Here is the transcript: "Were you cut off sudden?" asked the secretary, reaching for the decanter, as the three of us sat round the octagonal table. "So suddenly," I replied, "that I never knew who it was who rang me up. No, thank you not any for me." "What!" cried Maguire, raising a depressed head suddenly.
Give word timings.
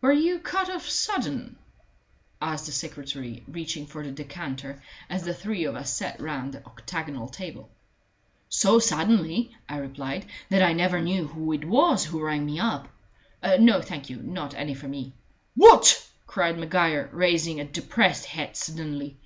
"Were 0.00 0.10
you 0.10 0.40
cut 0.40 0.68
off 0.68 0.88
sudden?" 0.88 1.54
asked 2.42 2.66
the 2.66 2.72
secretary, 2.72 3.44
reaching 3.46 3.86
for 3.86 4.02
the 4.02 4.10
decanter, 4.10 4.82
as 5.08 5.22
the 5.22 5.32
three 5.32 5.62
of 5.62 5.76
us 5.76 5.92
sat 5.94 6.20
round 6.20 6.54
the 6.54 6.66
octagonal 6.66 7.28
table. 7.28 7.70
"So 8.48 8.80
suddenly," 8.80 9.56
I 9.68 9.76
replied, 9.76 10.26
"that 10.48 10.64
I 10.64 10.72
never 10.72 11.00
knew 11.00 11.28
who 11.28 11.52
it 11.52 11.64
was 11.64 12.06
who 12.06 12.20
rang 12.20 12.46
me 12.46 12.58
up. 12.58 12.88
No, 13.60 13.80
thank 13.80 14.10
you 14.10 14.16
not 14.16 14.54
any 14.56 14.74
for 14.74 14.88
me." 14.88 15.12
"What!" 15.54 16.04
cried 16.26 16.58
Maguire, 16.58 17.08
raising 17.12 17.60
a 17.60 17.64
depressed 17.64 18.24
head 18.24 18.56
suddenly. 18.56 19.18